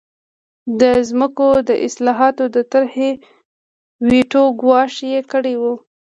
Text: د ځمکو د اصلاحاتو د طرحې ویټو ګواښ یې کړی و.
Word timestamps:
د 0.81 0.83
ځمکو 1.09 1.49
د 1.69 1.71
اصلاحاتو 1.87 2.43
د 2.55 2.57
طرحې 2.71 3.11
ویټو 4.07 4.43
ګواښ 4.61 4.93
یې 5.11 5.19
کړی 5.31 5.55
و. 5.61 5.63